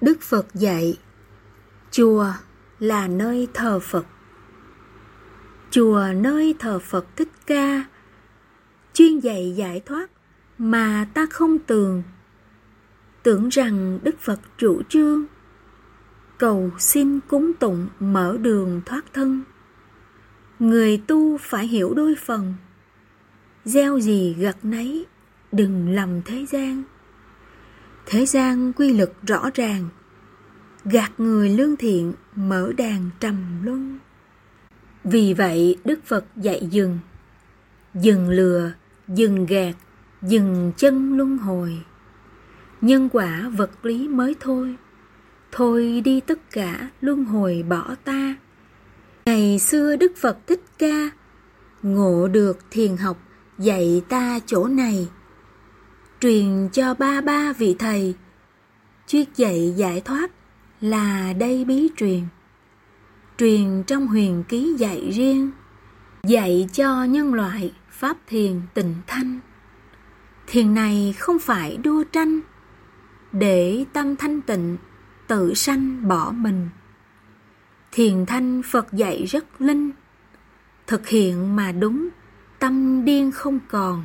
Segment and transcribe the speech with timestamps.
[0.00, 0.98] Đức Phật dạy,
[1.90, 2.26] chùa
[2.78, 4.06] là nơi thờ Phật.
[5.70, 7.84] Chùa nơi thờ Phật Thích Ca,
[8.92, 10.10] chuyên dạy giải thoát
[10.58, 12.02] mà ta không tường.
[13.22, 15.24] Tưởng rằng Đức Phật chủ trương,
[16.38, 19.42] cầu xin cúng tụng mở đường thoát thân.
[20.58, 22.54] Người tu phải hiểu đôi phần,
[23.64, 25.06] gieo gì gặt nấy,
[25.52, 26.82] đừng lầm thế gian.
[28.12, 29.88] Thế gian quy lực rõ ràng,
[30.84, 33.98] gạt người lương thiện mở đàn trầm luân.
[35.04, 36.98] Vì vậy Đức Phật dạy dừng,
[37.94, 38.72] dừng lừa,
[39.08, 39.74] dừng gạt,
[40.22, 41.82] dừng chân luân hồi.
[42.80, 44.76] Nhân quả vật lý mới thôi,
[45.52, 48.36] thôi đi tất cả luân hồi bỏ ta.
[49.26, 51.10] Ngày xưa Đức Phật Thích Ca
[51.82, 53.18] ngộ được thiền học
[53.58, 55.08] dạy ta chỗ này
[56.20, 58.14] truyền cho ba ba vị thầy.
[59.06, 60.30] Chuyết dạy giải thoát
[60.80, 62.20] là đây bí truyền.
[63.38, 65.50] Truyền trong huyền ký dạy riêng,
[66.22, 69.40] dạy cho nhân loại pháp thiền tình thanh.
[70.46, 72.40] Thiền này không phải đua tranh,
[73.32, 74.76] để tâm thanh tịnh,
[75.26, 76.68] tự sanh bỏ mình.
[77.92, 79.90] Thiền thanh phật dạy rất linh,
[80.86, 82.08] thực hiện mà đúng,
[82.58, 84.04] tâm điên không còn.